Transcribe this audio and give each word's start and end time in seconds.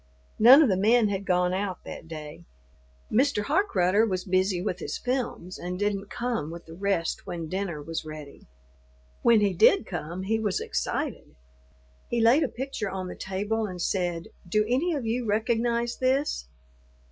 None 0.39 0.63
of 0.63 0.67
the 0.67 0.77
men 0.77 1.09
had 1.09 1.27
gone 1.27 1.53
out 1.53 1.83
that 1.85 2.07
day. 2.07 2.43
Mr. 3.11 3.43
Harkrudder 3.43 4.03
was 4.03 4.23
busy 4.25 4.59
with 4.59 4.79
his 4.79 4.97
films 4.97 5.59
and 5.59 5.77
didn't 5.77 6.09
come 6.09 6.49
with 6.49 6.65
the 6.65 6.73
rest 6.73 7.27
when 7.27 7.47
dinner 7.47 7.79
was 7.83 8.03
ready. 8.03 8.47
When 9.21 9.41
he 9.41 9.53
did 9.53 9.85
come, 9.85 10.23
he 10.23 10.39
was 10.39 10.59
excited; 10.59 11.35
he 12.09 12.19
laid 12.19 12.41
a 12.41 12.47
picture 12.47 12.89
on 12.89 13.09
the 13.09 13.15
table 13.15 13.67
and 13.67 13.79
said, 13.79 14.29
"Do 14.49 14.65
any 14.67 14.95
of 14.95 15.05
you 15.05 15.23
recognize 15.27 15.95
this?" 15.97 16.47